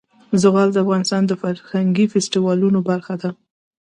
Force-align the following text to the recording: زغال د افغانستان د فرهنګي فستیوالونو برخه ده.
زغال 0.41 0.69
د 0.71 0.77
افغانستان 0.83 1.21
د 1.27 1.31
فرهنګي 1.41 2.05
فستیوالونو 2.13 2.79
برخه 2.89 3.13
ده. 3.21 3.29